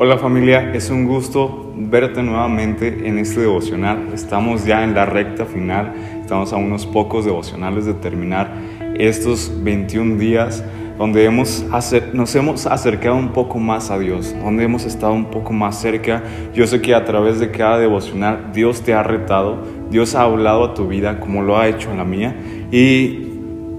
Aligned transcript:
Hola 0.00 0.16
familia, 0.16 0.72
es 0.74 0.90
un 0.90 1.06
gusto 1.06 1.72
verte 1.74 2.22
nuevamente 2.22 3.08
en 3.08 3.18
este 3.18 3.40
devocional. 3.40 4.10
Estamos 4.14 4.64
ya 4.64 4.84
en 4.84 4.94
la 4.94 5.04
recta 5.06 5.44
final, 5.44 5.92
estamos 6.20 6.52
a 6.52 6.56
unos 6.56 6.86
pocos 6.86 7.24
devocionales 7.24 7.84
de 7.84 7.94
terminar 7.94 8.48
estos 8.96 9.52
21 9.64 10.16
días 10.16 10.62
donde 10.98 11.24
hemos 11.24 11.64
nos 12.12 12.34
hemos 12.36 12.66
acercado 12.66 13.16
un 13.16 13.32
poco 13.32 13.58
más 13.58 13.90
a 13.90 13.98
Dios, 13.98 14.36
donde 14.40 14.62
hemos 14.62 14.84
estado 14.84 15.14
un 15.14 15.32
poco 15.32 15.52
más 15.52 15.80
cerca. 15.80 16.22
Yo 16.54 16.68
sé 16.68 16.80
que 16.80 16.94
a 16.94 17.04
través 17.04 17.40
de 17.40 17.50
cada 17.50 17.80
devocional 17.80 18.52
Dios 18.52 18.82
te 18.82 18.94
ha 18.94 19.02
retado, 19.02 19.64
Dios 19.90 20.14
ha 20.14 20.22
hablado 20.22 20.62
a 20.62 20.74
tu 20.74 20.86
vida 20.86 21.18
como 21.18 21.42
lo 21.42 21.58
ha 21.58 21.66
hecho 21.66 21.90
en 21.90 21.96
la 21.96 22.04
mía. 22.04 22.36
Y 22.70 23.24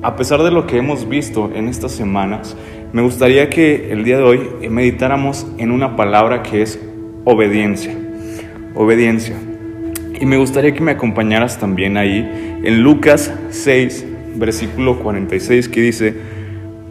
a 0.02 0.18
pesar 0.18 0.44
de 0.44 0.52
lo 0.52 0.68
que 0.68 0.78
hemos 0.78 1.08
visto 1.08 1.50
en 1.54 1.70
estas 1.70 1.94
semanas, 1.94 2.58
me 2.92 3.04
gustaría 3.04 3.50
que 3.50 3.92
el 3.92 4.04
día 4.04 4.18
de 4.18 4.24
hoy 4.24 4.40
meditáramos 4.70 5.46
en 5.60 5.72
una 5.72 5.96
palabra 5.96 6.42
que 6.42 6.64
es 6.64 6.80
obediencia. 7.24 7.96
Obediencia. 8.74 9.36
Y 10.20 10.26
me 10.26 10.38
gustaría 10.38 10.74
que 10.74 10.82
me 10.82 10.92
acompañaras 10.92 11.60
también 11.60 11.98
ahí 11.98 12.28
en 12.64 12.82
Lucas 12.82 13.32
6, 13.52 14.06
versículo 14.36 15.00
46, 15.00 15.70
que 15.70 15.82
dice, 15.82 16.16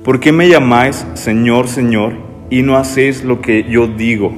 ¿por 0.04 0.20
qué 0.20 0.30
me 0.30 0.48
llamáis 0.48 1.04
Señor, 1.14 1.66
Señor 1.66 2.14
y 2.48 2.62
no 2.62 2.76
hacéis 2.76 3.24
lo 3.24 3.40
que 3.40 3.64
yo 3.64 3.88
digo? 3.88 4.32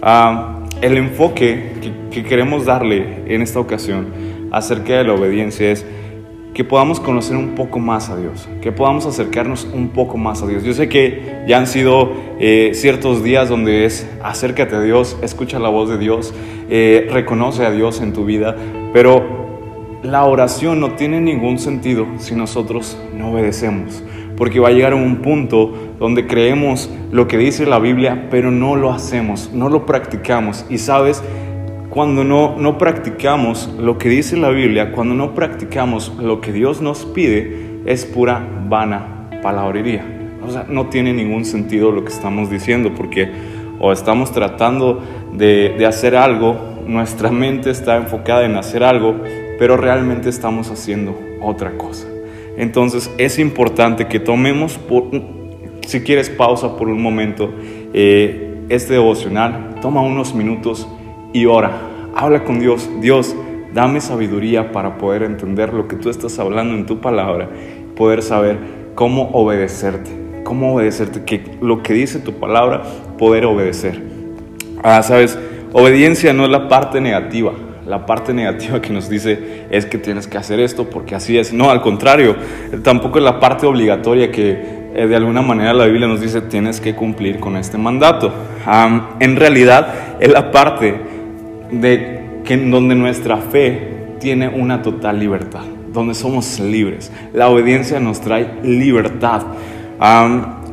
Ah, 0.00 0.60
el 0.80 0.96
enfoque 0.96 1.72
que 2.12 2.22
queremos 2.24 2.66
darle 2.66 3.24
en 3.26 3.42
esta 3.42 3.58
ocasión 3.58 4.06
acerca 4.52 4.98
de 4.98 5.04
la 5.04 5.14
obediencia 5.14 5.72
es, 5.72 5.84
que 6.54 6.62
podamos 6.62 7.00
conocer 7.00 7.36
un 7.36 7.56
poco 7.56 7.80
más 7.80 8.08
a 8.10 8.16
Dios, 8.16 8.48
que 8.62 8.70
podamos 8.70 9.06
acercarnos 9.06 9.66
un 9.74 9.88
poco 9.88 10.16
más 10.16 10.40
a 10.40 10.46
Dios. 10.46 10.62
Yo 10.62 10.72
sé 10.72 10.88
que 10.88 11.42
ya 11.48 11.58
han 11.58 11.66
sido 11.66 12.12
eh, 12.38 12.70
ciertos 12.74 13.24
días 13.24 13.48
donde 13.48 13.84
es 13.84 14.08
acércate 14.22 14.76
a 14.76 14.80
Dios, 14.80 15.18
escucha 15.20 15.58
la 15.58 15.68
voz 15.68 15.90
de 15.90 15.98
Dios, 15.98 16.32
eh, 16.70 17.08
reconoce 17.10 17.66
a 17.66 17.72
Dios 17.72 18.00
en 18.00 18.12
tu 18.12 18.24
vida, 18.24 18.54
pero 18.92 19.44
la 20.04 20.24
oración 20.26 20.78
no 20.78 20.92
tiene 20.92 21.20
ningún 21.20 21.58
sentido 21.58 22.06
si 22.18 22.36
nosotros 22.36 22.96
no 23.16 23.32
obedecemos, 23.32 24.04
porque 24.36 24.60
va 24.60 24.68
a 24.68 24.72
llegar 24.72 24.94
un 24.94 25.22
punto 25.22 25.72
donde 25.98 26.28
creemos 26.28 26.88
lo 27.10 27.26
que 27.26 27.36
dice 27.36 27.66
la 27.66 27.80
Biblia, 27.80 28.28
pero 28.30 28.52
no 28.52 28.76
lo 28.76 28.92
hacemos, 28.92 29.50
no 29.52 29.68
lo 29.68 29.86
practicamos. 29.86 30.66
Y 30.68 30.78
sabes, 30.78 31.22
cuando 31.94 32.24
no, 32.24 32.56
no 32.58 32.76
practicamos 32.76 33.70
lo 33.78 33.98
que 33.98 34.08
dice 34.08 34.36
la 34.36 34.50
Biblia, 34.50 34.90
cuando 34.90 35.14
no 35.14 35.32
practicamos 35.32 36.12
lo 36.18 36.40
que 36.40 36.52
Dios 36.52 36.80
nos 36.80 37.04
pide, 37.04 37.82
es 37.86 38.04
pura 38.04 38.44
vana 38.68 39.30
palabrería. 39.40 40.04
O 40.44 40.50
sea, 40.50 40.66
no 40.68 40.88
tiene 40.88 41.12
ningún 41.12 41.44
sentido 41.44 41.92
lo 41.92 42.04
que 42.04 42.12
estamos 42.12 42.50
diciendo 42.50 42.92
porque 42.96 43.30
o 43.78 43.92
estamos 43.92 44.32
tratando 44.32 45.04
de, 45.34 45.86
hacer 45.86 46.16
algo, 46.16 46.56
nuestra 46.84 47.30
mente 47.30 47.70
está 47.70 47.96
enfocada 47.96 48.44
en 48.44 48.56
hacer 48.56 48.82
algo, 48.82 49.14
pero 49.60 49.76
realmente 49.76 50.28
estamos 50.30 50.72
haciendo 50.72 51.16
otra 51.40 51.78
cosa. 51.78 52.08
Entonces 52.56 53.08
es 53.18 53.38
importante 53.38 54.08
que 54.08 54.18
tomemos, 54.18 54.80
si 55.86 56.00
quieres 56.00 56.28
pausa 56.28 56.76
por 56.76 56.88
un 56.88 57.00
momento, 57.00 57.54
eh, 57.92 58.64
este 58.68 58.94
devocional, 58.94 59.76
toma 59.80 60.02
unos 60.02 60.34
minutos 60.34 60.88
y 61.34 61.44
ora. 61.44 61.72
Habla 62.14 62.44
con 62.44 62.60
Dios. 62.60 62.88
Dios, 63.00 63.36
dame 63.74 64.00
sabiduría 64.00 64.72
para 64.72 64.96
poder 64.96 65.24
entender 65.24 65.74
lo 65.74 65.86
que 65.88 65.96
tú 65.96 66.08
estás 66.08 66.38
hablando 66.38 66.74
en 66.74 66.86
tu 66.86 67.00
palabra, 67.00 67.50
poder 67.96 68.22
saber 68.22 68.56
cómo 68.94 69.30
obedecerte, 69.32 70.10
cómo 70.44 70.74
obedecerte, 70.74 71.24
que 71.24 71.58
lo 71.60 71.82
que 71.82 71.92
dice 71.92 72.20
tu 72.20 72.34
palabra, 72.34 72.84
poder 73.18 73.44
obedecer. 73.44 74.00
Ah, 74.82 75.02
sabes, 75.02 75.36
obediencia 75.72 76.32
no 76.32 76.44
es 76.44 76.50
la 76.50 76.68
parte 76.68 77.00
negativa. 77.02 77.52
La 77.84 78.06
parte 78.06 78.32
negativa 78.32 78.80
que 78.80 78.94
nos 78.94 79.10
dice 79.10 79.66
es 79.70 79.84
que 79.84 79.98
tienes 79.98 80.26
que 80.26 80.38
hacer 80.38 80.58
esto 80.60 80.88
porque 80.88 81.14
así 81.14 81.36
es. 81.36 81.52
No, 81.52 81.68
al 81.68 81.82
contrario, 81.82 82.36
tampoco 82.82 83.18
es 83.18 83.24
la 83.24 83.40
parte 83.40 83.66
obligatoria 83.66 84.30
que 84.30 84.84
eh, 84.94 85.06
de 85.06 85.16
alguna 85.16 85.42
manera 85.42 85.74
la 85.74 85.84
Biblia 85.86 86.06
nos 86.06 86.20
dice 86.20 86.40
tienes 86.40 86.80
que 86.80 86.94
cumplir 86.94 87.40
con 87.40 87.56
este 87.56 87.76
mandato. 87.76 88.32
en 89.20 89.36
realidad 89.36 89.92
es 90.20 90.32
la 90.32 90.50
parte 90.50 91.13
de 91.80 92.40
que 92.44 92.56
donde 92.56 92.94
nuestra 92.94 93.38
fe 93.38 94.16
tiene 94.20 94.48
una 94.48 94.82
total 94.82 95.18
libertad, 95.18 95.62
donde 95.92 96.14
somos 96.14 96.60
libres. 96.60 97.10
La 97.32 97.48
obediencia 97.48 98.00
nos 98.00 98.20
trae 98.20 98.60
libertad. 98.62 99.42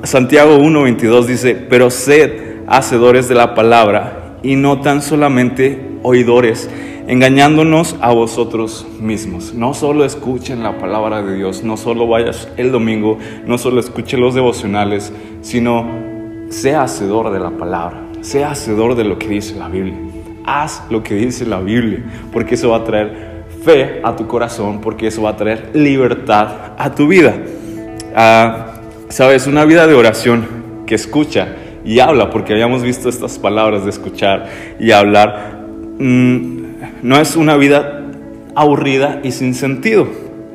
Santiago 0.04 0.58
1:22 0.58 1.26
dice, 1.26 1.56
pero 1.56 1.90
sed 1.90 2.32
hacedores 2.68 3.28
de 3.30 3.36
la 3.36 3.56
palabra 3.56 4.38
y 4.44 4.56
no 4.56 4.82
tan 4.82 5.02
solamente 5.02 5.80
oidores, 6.04 6.70
engañándonos 7.08 7.96
a 8.02 8.12
vosotros 8.12 8.88
mismos. 9.00 9.54
No 9.54 9.74
solo 9.74 10.06
escuchen 10.06 10.64
la 10.64 10.78
palabra 10.78 11.22
de 11.22 11.36
Dios, 11.36 11.64
no 11.64 11.78
solo 11.78 12.08
vayas 12.08 12.50
el 12.58 12.72
domingo, 12.72 13.18
no 13.46 13.58
solo 13.58 13.80
escuchen 13.80 14.22
los 14.22 14.34
devocionales, 14.34 15.14
sino 15.42 15.86
sea 16.50 16.84
hacedor 16.84 17.32
de 17.32 17.40
la 17.40 17.52
palabra, 17.52 18.08
sea 18.22 18.52
hacedor 18.52 18.96
de 18.96 19.04
lo 19.04 19.20
que 19.20 19.28
dice 19.28 19.56
la 19.56 19.68
Biblia 19.70 20.11
haz 20.46 20.84
lo 20.90 21.04
que 21.04 21.16
dice 21.16 21.46
la 21.46 21.60
Biblia, 21.60 22.00
porque 22.32 22.56
eso 22.56 22.70
va 22.70 22.78
a 22.78 22.84
traer 22.84 23.44
fe 23.64 24.02
a 24.04 24.16
tu 24.16 24.28
corazón, 24.28 24.82
porque 24.82 25.08
eso 25.08 25.22
va 25.22 25.32
a 25.32 25.38
traer 25.38 25.70
libertad 25.74 26.74
a 26.78 26.94
tu 26.94 27.08
vida. 27.08 27.36
Ah, 28.16 28.72
Sabes, 29.12 29.46
una 29.46 29.66
vida 29.66 29.88
de 29.88 29.94
oración 29.94 30.48
que 30.86 30.96
escucha 30.96 31.50
y 31.84 32.00
habla, 32.00 32.30
porque 32.30 32.54
habíamos 32.54 32.82
visto 32.82 33.10
estas 33.10 33.38
palabras 33.40 33.84
de 33.84 33.90
escuchar 33.90 34.48
y 34.80 34.92
hablar, 34.92 35.66
mm, 36.00 36.62
no 37.04 37.20
es 37.20 37.36
una 37.36 37.58
vida 37.58 38.04
aburrida 38.56 39.20
y 39.22 39.32
sin 39.32 39.54
sentido. 39.54 40.08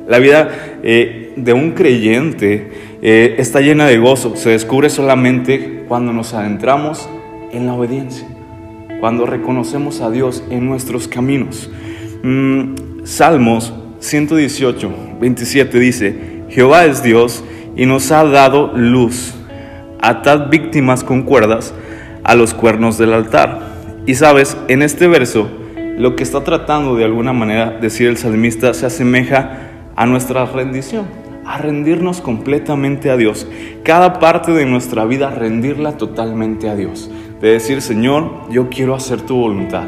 La 0.07 0.17
vida 0.17 0.49
eh, 0.81 1.33
de 1.35 1.53
un 1.53 1.73
creyente 1.73 2.71
eh, 3.03 3.35
está 3.37 3.61
llena 3.61 3.85
de 3.85 3.99
gozo, 3.99 4.35
se 4.35 4.49
descubre 4.49 4.89
solamente 4.89 5.83
cuando 5.87 6.11
nos 6.11 6.33
adentramos 6.33 7.07
en 7.51 7.67
la 7.67 7.75
obediencia 7.75 8.27
cuando 8.99 9.25
reconocemos 9.25 10.01
a 10.01 10.09
Dios 10.09 10.43
en 10.49 10.65
nuestros 10.65 11.07
caminos. 11.07 11.69
Mm, 12.23 12.75
Salmos 13.03 13.73
118, 13.99 14.91
27 15.19 15.79
dice, 15.79 16.43
Jehová 16.49 16.85
es 16.85 17.03
Dios 17.03 17.43
y 17.75 17.85
nos 17.85 18.11
ha 18.11 18.23
dado 18.23 18.73
luz. 18.75 19.33
Atad 19.99 20.49
víctimas 20.49 21.03
con 21.03 21.23
cuerdas 21.23 21.73
a 22.23 22.35
los 22.35 22.53
cuernos 22.53 22.97
del 22.97 23.13
altar. 23.13 23.61
Y 24.05 24.15
sabes, 24.15 24.57
en 24.67 24.81
este 24.81 25.07
verso, 25.07 25.49
lo 25.97 26.15
que 26.15 26.23
está 26.23 26.43
tratando 26.43 26.95
de 26.95 27.05
alguna 27.05 27.33
manera 27.33 27.77
decir 27.81 28.07
el 28.07 28.17
salmista 28.17 28.73
se 28.73 28.85
asemeja 28.85 29.57
a 29.95 30.05
nuestra 30.05 30.45
rendición, 30.45 31.05
a 31.45 31.57
rendirnos 31.57 32.21
completamente 32.21 33.09
a 33.09 33.17
Dios. 33.17 33.47
Cada 33.83 34.19
parte 34.19 34.51
de 34.51 34.65
nuestra 34.65 35.05
vida, 35.05 35.31
rendirla 35.31 35.97
totalmente 35.97 36.69
a 36.69 36.75
Dios 36.75 37.09
de 37.41 37.51
decir, 37.51 37.81
Señor, 37.81 38.49
yo 38.49 38.69
quiero 38.69 38.95
hacer 38.95 39.21
tu 39.21 39.35
voluntad. 39.35 39.83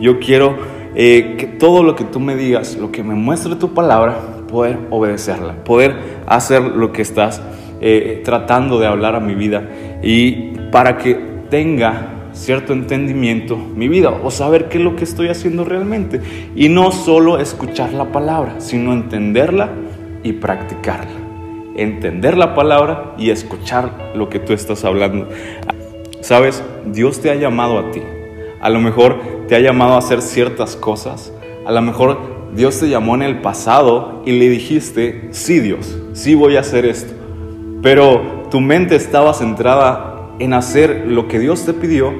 Yo 0.00 0.18
quiero 0.18 0.56
eh, 0.94 1.36
que 1.38 1.46
todo 1.46 1.82
lo 1.82 1.94
que 1.94 2.04
tú 2.04 2.20
me 2.20 2.36
digas, 2.36 2.76
lo 2.76 2.90
que 2.90 3.02
me 3.02 3.14
muestre 3.14 3.54
tu 3.56 3.74
palabra, 3.74 4.18
poder 4.48 4.78
obedecerla, 4.90 5.64
poder 5.64 5.94
hacer 6.26 6.62
lo 6.62 6.92
que 6.92 7.02
estás 7.02 7.40
eh, 7.80 8.22
tratando 8.24 8.78
de 8.80 8.86
hablar 8.86 9.14
a 9.14 9.20
mi 9.20 9.34
vida 9.34 9.68
y 10.02 10.52
para 10.72 10.98
que 10.98 11.14
tenga 11.48 12.20
cierto 12.32 12.72
entendimiento 12.72 13.56
mi 13.56 13.88
vida 13.88 14.10
o 14.10 14.30
saber 14.30 14.68
qué 14.68 14.78
es 14.78 14.84
lo 14.84 14.96
que 14.96 15.04
estoy 15.04 15.28
haciendo 15.28 15.64
realmente 15.64 16.20
y 16.54 16.68
no 16.68 16.92
solo 16.92 17.38
escuchar 17.38 17.92
la 17.92 18.12
palabra, 18.12 18.56
sino 18.58 18.92
entenderla 18.92 19.70
y 20.22 20.32
practicarla. 20.34 21.18
Entender 21.76 22.36
la 22.36 22.54
palabra 22.54 23.14
y 23.16 23.30
escuchar 23.30 24.12
lo 24.14 24.28
que 24.28 24.38
tú 24.38 24.52
estás 24.52 24.84
hablando. 24.84 25.28
Sabes, 26.20 26.62
Dios 26.86 27.20
te 27.20 27.30
ha 27.30 27.34
llamado 27.34 27.78
a 27.78 27.90
ti. 27.90 28.02
A 28.60 28.68
lo 28.68 28.78
mejor 28.80 29.20
te 29.48 29.56
ha 29.56 29.60
llamado 29.60 29.94
a 29.94 29.98
hacer 29.98 30.22
ciertas 30.22 30.76
cosas. 30.76 31.32
A 31.64 31.72
lo 31.72 31.80
mejor 31.80 32.18
Dios 32.54 32.78
te 32.80 32.88
llamó 32.88 33.14
en 33.14 33.22
el 33.22 33.40
pasado 33.40 34.22
y 34.26 34.32
le 34.32 34.48
dijiste, 34.48 35.28
sí 35.30 35.60
Dios, 35.60 35.98
sí 36.12 36.34
voy 36.34 36.56
a 36.56 36.60
hacer 36.60 36.84
esto. 36.84 37.12
Pero 37.82 38.44
tu 38.50 38.60
mente 38.60 38.96
estaba 38.96 39.32
centrada 39.34 40.30
en 40.38 40.52
hacer 40.52 41.04
lo 41.06 41.28
que 41.28 41.38
Dios 41.38 41.64
te 41.64 41.72
pidió, 41.72 42.12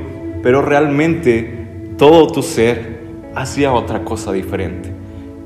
pero 0.42 0.62
realmente 0.62 1.92
todo 1.98 2.28
tu 2.28 2.42
ser 2.42 3.00
hacía 3.34 3.72
otra 3.72 4.04
cosa 4.04 4.32
diferente. 4.32 4.99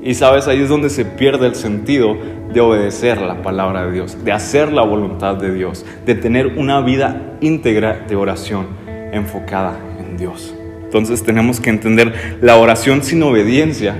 Y 0.05 0.13
sabes, 0.13 0.47
ahí 0.47 0.61
es 0.61 0.69
donde 0.69 0.91
se 0.91 1.03
pierde 1.03 1.47
el 1.47 1.55
sentido 1.55 2.15
de 2.53 2.61
obedecer 2.61 3.19
la 3.19 3.41
palabra 3.41 3.87
de 3.87 3.91
Dios, 3.91 4.23
de 4.23 4.31
hacer 4.31 4.71
la 4.71 4.83
voluntad 4.83 5.33
de 5.33 5.51
Dios, 5.51 5.83
de 6.05 6.13
tener 6.13 6.59
una 6.59 6.79
vida 6.81 7.37
íntegra 7.41 8.05
de 8.07 8.15
oración 8.15 8.67
enfocada 9.11 9.79
en 9.99 10.15
Dios. 10.15 10.53
Entonces 10.83 11.23
tenemos 11.23 11.59
que 11.59 11.71
entender, 11.71 12.37
la 12.39 12.57
oración 12.57 13.01
sin 13.01 13.23
obediencia 13.23 13.95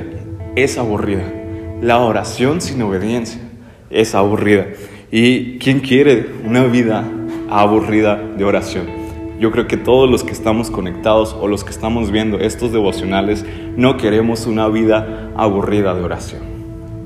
es 0.55 0.77
aburrida. 0.77 1.23
La 1.81 1.97
oración 1.97 2.61
sin 2.61 2.83
obediencia 2.83 3.41
es 3.89 4.13
aburrida. 4.13 4.67
¿Y 5.11 5.57
quién 5.57 5.79
quiere 5.79 6.27
una 6.45 6.65
vida 6.65 7.03
aburrida 7.49 8.21
de 8.37 8.43
oración? 8.45 9.04
Yo 9.39 9.51
creo 9.51 9.67
que 9.67 9.75
todos 9.75 10.09
los 10.09 10.23
que 10.23 10.31
estamos 10.31 10.71
conectados 10.71 11.35
o 11.39 11.47
los 11.47 11.63
que 11.63 11.71
estamos 11.71 12.09
viendo 12.09 12.39
estos 12.39 12.71
devocionales 12.71 13.45
no 13.75 13.97
queremos 13.97 14.47
una 14.47 14.67
vida 14.69 15.31
aburrida 15.35 15.93
de 15.93 16.03
oración. 16.03 16.41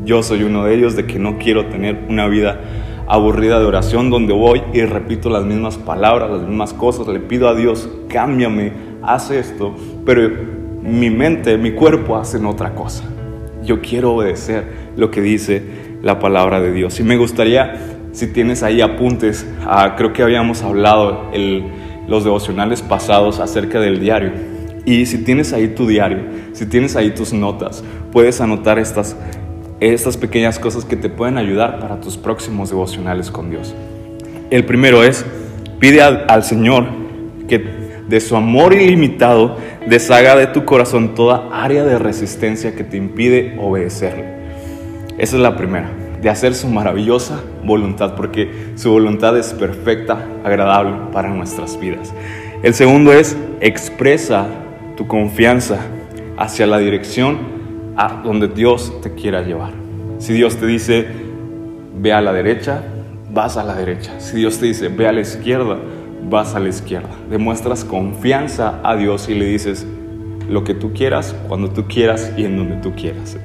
Yo 0.06 0.22
soy 0.22 0.44
uno 0.44 0.64
de 0.66 0.76
ellos 0.76 0.96
de 0.96 1.06
que 1.06 1.18
no 1.18 1.40
quiero 1.40 1.66
tener 1.66 2.06
una 2.08 2.28
vida 2.28 2.62
aburrida 3.08 3.60
de 3.60 3.66
oración 3.66 4.12
donde 4.12 4.34
voy 4.34 4.62
y 4.74 4.82
repito 4.84 5.32
las 5.32 5.44
mismas 5.44 5.78
palabras, 5.78 6.30
las 6.30 6.42
mismas 6.42 6.74
cosas, 6.74 7.08
le 7.08 7.20
pido 7.20 7.50
a 7.50 7.56
Dios, 7.56 7.90
cámbiame, 8.08 8.72
haz 9.02 9.32
esto, 9.32 9.74
pero 10.06 10.30
mi 10.84 11.10
mente, 11.10 11.58
mi 11.58 11.72
cuerpo 11.72 12.16
hacen 12.16 12.46
otra 12.46 12.76
cosa. 12.76 13.04
Yo 13.64 13.82
quiero 13.82 14.14
obedecer 14.14 14.92
lo 14.96 15.10
que 15.10 15.22
dice 15.22 15.64
la 16.04 16.20
palabra 16.20 16.62
de 16.62 16.72
Dios. 16.72 17.00
Y 17.00 17.04
me 17.04 17.18
gustaría, 17.18 17.98
si 18.12 18.28
tienes 18.28 18.62
ahí 18.62 18.82
apuntes, 18.82 19.48
ah, 19.66 19.96
creo 19.98 20.14
que 20.14 20.22
habíamos 20.22 20.62
hablado 20.62 21.30
el, 21.34 21.64
los 22.10 22.24
devocionales 22.24 22.82
pasados 22.82 23.40
acerca 23.40 23.80
del 23.80 24.00
diario. 24.00 24.32
Y 24.86 25.06
si 25.06 25.20
tienes 25.20 25.54
ahí 25.54 25.70
tu 25.70 25.88
diario, 25.88 26.20
si 26.54 26.66
tienes 26.66 26.96
ahí 26.96 27.12
tus 27.12 27.32
notas, 27.32 27.84
puedes 28.12 28.42
anotar 28.42 28.80
estas, 28.80 29.16
estas 29.80 30.18
pequeñas 30.18 30.58
cosas 30.58 30.84
que 30.84 30.96
te 30.96 31.10
pueden 31.10 31.38
ayudar 31.38 31.80
para 31.80 32.02
tus 32.02 32.18
próximos 32.18 32.70
devocionales 32.70 33.30
con 33.30 33.52
Dios. 33.52 33.76
El 34.50 34.66
primero 34.66 35.04
es, 35.04 35.26
pide 35.80 36.02
al, 36.02 36.26
al 36.28 36.44
Señor 36.44 36.86
que 37.48 37.64
de 38.08 38.20
su 38.20 38.36
amor 38.36 38.74
ilimitado 38.74 39.58
deshaga 39.88 40.36
de 40.36 40.48
tu 40.48 40.66
corazón 40.66 41.14
toda 41.14 41.50
área 41.52 41.84
de 41.86 42.00
resistencia 42.00 42.76
que 42.76 42.84
te 42.84 42.98
impide 42.98 43.56
obedecerle. 43.60 44.40
Esa 45.20 45.36
es 45.36 45.42
la 45.42 45.56
primera, 45.56 45.92
de 46.22 46.30
hacer 46.30 46.54
su 46.54 46.68
maravillosa 46.68 47.40
voluntad, 47.64 48.16
porque 48.16 48.72
su 48.76 48.92
voluntad 48.92 49.38
es 49.38 49.54
perfecta, 49.54 50.26
agradable 50.44 50.96
para 51.14 51.30
nuestras 51.30 51.80
vidas. 51.80 52.14
El 52.62 52.74
segundo 52.74 53.14
es 53.14 53.38
expresa 53.62 54.48
tu 54.98 55.08
confianza 55.08 55.80
hacia 56.38 56.68
la 56.68 56.78
dirección 56.78 57.38
a 57.96 58.22
donde 58.24 58.48
Dios 58.48 58.94
te 59.02 59.14
quiera 59.14 59.42
llevar. 59.42 59.72
Si 60.18 60.34
Dios 60.34 60.58
te 60.58 60.66
dice, 60.66 61.08
ve 61.98 62.12
a 62.12 62.22
la 62.22 62.34
derecha, 62.34 62.84
vas 63.32 63.58
a 63.58 63.64
la 63.64 63.76
derecha. 63.76 64.20
Si 64.20 64.38
Dios 64.38 64.58
te 64.60 64.66
dice, 64.66 64.90
ve 64.90 65.08
a 65.08 65.12
la 65.12 65.22
izquierda, 65.22 65.78
vas 66.30 66.56
a 66.56 66.60
la 66.60 66.70
izquierda. 66.70 67.10
Demuestras 67.30 67.86
confianza 67.86 68.80
a 68.84 68.96
Dios 68.96 69.30
y 69.30 69.36
le 69.36 69.46
dices 69.46 69.86
lo 70.50 70.64
que 70.64 70.74
tú 70.74 70.94
quieras, 70.94 71.36
cuando 71.48 71.70
tú 71.70 71.86
quieras 71.88 72.34
y 72.36 72.44
en 72.44 72.58
donde 72.58 72.78
tú 72.78 72.94
quieras, 72.96 73.38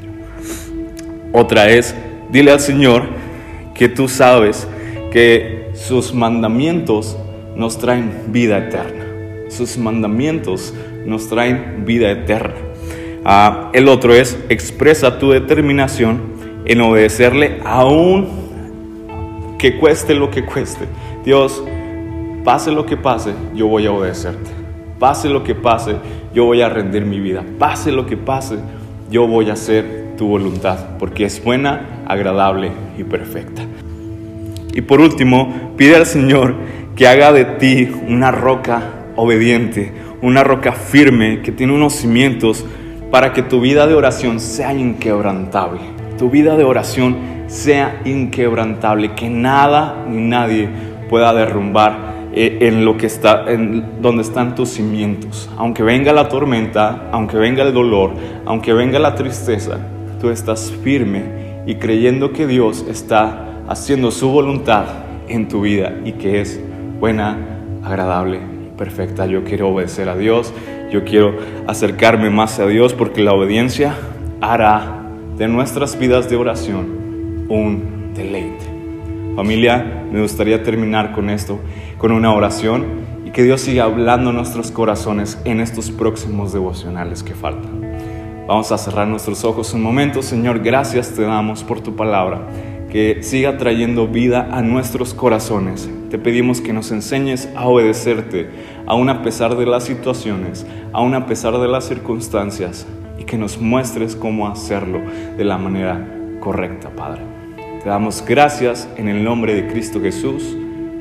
Otra 1.32 1.68
es, 1.68 1.94
dile 2.34 2.50
al 2.50 2.60
Señor 2.60 3.04
que 3.74 3.88
tú 3.88 4.08
sabes 4.08 4.68
que 5.10 5.70
sus 5.72 6.12
mandamientos 6.12 7.16
nos 7.56 7.78
traen 7.78 8.10
vida 8.28 8.58
eterna. 8.58 9.04
Sus 9.48 9.78
mandamientos 9.78 10.74
nos 11.06 11.28
traen 11.28 11.84
vida 11.86 12.10
eterna. 12.10 12.56
Ah, 13.24 13.70
el 13.72 13.88
otro 13.88 14.12
es, 14.12 14.38
expresa 14.50 15.18
tu 15.18 15.30
determinación 15.30 16.20
en 16.66 16.82
obedecerle 16.82 17.60
aún 17.64 18.28
que 19.58 19.78
cueste 19.78 20.14
lo 20.14 20.30
que 20.30 20.44
cueste. 20.44 20.84
Dios, 21.24 21.62
Pase 22.44 22.70
lo 22.70 22.84
que 22.84 22.98
pase, 22.98 23.32
yo 23.54 23.68
voy 23.68 23.86
a 23.86 23.92
obedecerte. 23.92 24.50
Pase 24.98 25.30
lo 25.30 25.42
que 25.42 25.54
pase, 25.54 25.96
yo 26.34 26.44
voy 26.44 26.60
a 26.60 26.68
rendir 26.68 27.06
mi 27.06 27.18
vida. 27.18 27.42
Pase 27.58 27.90
lo 27.90 28.04
que 28.04 28.18
pase, 28.18 28.58
yo 29.10 29.26
voy 29.26 29.48
a 29.48 29.54
hacer 29.54 30.03
tu 30.16 30.28
voluntad, 30.28 30.96
porque 30.98 31.24
es 31.24 31.42
buena, 31.42 32.04
agradable 32.06 32.70
y 32.98 33.04
perfecta. 33.04 33.62
Y 34.72 34.80
por 34.80 35.00
último, 35.00 35.72
pide 35.76 35.96
al 35.96 36.06
Señor 36.06 36.54
que 36.96 37.06
haga 37.06 37.32
de 37.32 37.44
ti 37.44 37.90
una 38.08 38.30
roca 38.30 38.82
obediente, 39.16 39.92
una 40.22 40.42
roca 40.42 40.72
firme 40.72 41.42
que 41.42 41.52
tiene 41.52 41.72
unos 41.72 41.94
cimientos 41.94 42.64
para 43.10 43.32
que 43.32 43.42
tu 43.42 43.60
vida 43.60 43.86
de 43.86 43.94
oración 43.94 44.40
sea 44.40 44.72
inquebrantable. 44.72 45.80
Tu 46.18 46.30
vida 46.30 46.56
de 46.56 46.64
oración 46.64 47.16
sea 47.46 48.00
inquebrantable, 48.04 49.12
que 49.14 49.28
nada 49.28 50.04
ni 50.08 50.20
nadie 50.20 50.68
pueda 51.08 51.32
derrumbar 51.32 52.14
eh, 52.32 52.58
en 52.62 52.84
lo 52.84 52.96
que 52.96 53.06
está, 53.06 53.44
en 53.46 54.02
donde 54.02 54.22
están 54.22 54.56
tus 54.56 54.70
cimientos. 54.70 55.48
Aunque 55.56 55.84
venga 55.84 56.12
la 56.12 56.28
tormenta, 56.28 57.08
aunque 57.12 57.36
venga 57.36 57.62
el 57.62 57.72
dolor, 57.72 58.12
aunque 58.44 58.72
venga 58.72 58.98
la 58.98 59.14
tristeza, 59.14 59.78
tú 60.24 60.30
estás 60.30 60.72
firme 60.82 61.64
y 61.66 61.74
creyendo 61.74 62.32
que 62.32 62.46
Dios 62.46 62.86
está 62.88 63.60
haciendo 63.68 64.10
su 64.10 64.30
voluntad 64.30 64.86
en 65.28 65.48
tu 65.48 65.60
vida 65.60 65.98
y 66.02 66.12
que 66.12 66.40
es 66.40 66.58
buena, 66.98 67.36
agradable 67.82 68.38
y 68.38 68.78
perfecta. 68.78 69.26
Yo 69.26 69.44
quiero 69.44 69.68
obedecer 69.68 70.08
a 70.08 70.16
Dios, 70.16 70.54
yo 70.90 71.04
quiero 71.04 71.36
acercarme 71.66 72.30
más 72.30 72.58
a 72.58 72.66
Dios 72.66 72.94
porque 72.94 73.22
la 73.22 73.32
obediencia 73.32 73.96
hará 74.40 75.02
de 75.36 75.46
nuestras 75.46 75.98
vidas 75.98 76.30
de 76.30 76.36
oración 76.36 77.44
un 77.50 78.14
deleite. 78.14 78.64
Familia, 79.36 80.06
me 80.10 80.22
gustaría 80.22 80.62
terminar 80.62 81.12
con 81.12 81.28
esto, 81.28 81.58
con 81.98 82.12
una 82.12 82.32
oración 82.32 82.86
y 83.26 83.30
que 83.30 83.42
Dios 83.42 83.60
siga 83.60 83.84
hablando 83.84 84.30
en 84.30 84.36
nuestros 84.36 84.70
corazones 84.70 85.38
en 85.44 85.60
estos 85.60 85.90
próximos 85.90 86.54
devocionales 86.54 87.22
que 87.22 87.34
faltan. 87.34 87.83
Vamos 88.46 88.70
a 88.72 88.78
cerrar 88.78 89.08
nuestros 89.08 89.42
ojos 89.44 89.72
un 89.72 89.82
momento. 89.82 90.22
Señor, 90.22 90.60
gracias 90.60 91.14
te 91.14 91.22
damos 91.22 91.64
por 91.64 91.80
tu 91.80 91.96
palabra, 91.96 92.46
que 92.90 93.22
siga 93.22 93.56
trayendo 93.56 94.06
vida 94.06 94.48
a 94.52 94.60
nuestros 94.60 95.14
corazones. 95.14 95.88
Te 96.10 96.18
pedimos 96.18 96.60
que 96.60 96.74
nos 96.74 96.90
enseñes 96.92 97.48
a 97.56 97.66
obedecerte, 97.66 98.50
aun 98.86 99.08
a 99.08 99.22
pesar 99.22 99.56
de 99.56 99.64
las 99.64 99.84
situaciones, 99.84 100.66
aun 100.92 101.14
a 101.14 101.24
pesar 101.24 101.58
de 101.58 101.68
las 101.68 101.86
circunstancias, 101.86 102.86
y 103.18 103.24
que 103.24 103.38
nos 103.38 103.58
muestres 103.58 104.14
cómo 104.14 104.46
hacerlo 104.46 105.00
de 105.38 105.44
la 105.44 105.56
manera 105.56 106.06
correcta, 106.40 106.90
Padre. 106.90 107.22
Te 107.82 107.88
damos 107.88 108.22
gracias 108.26 108.88
en 108.96 109.08
el 109.08 109.24
nombre 109.24 109.54
de 109.54 109.68
Cristo 109.68 110.00
Jesús. 110.00 110.54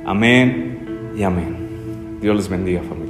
Amén 0.06 1.12
y 1.18 1.24
amén. 1.24 2.20
Dios 2.22 2.38
les 2.38 2.48
bendiga, 2.48 2.82
familia. 2.82 3.03